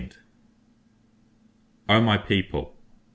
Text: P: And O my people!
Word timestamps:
P: 0.01 0.07
And 1.87 2.01
O 2.01 2.01
my 2.03 2.17
people! 2.17 2.75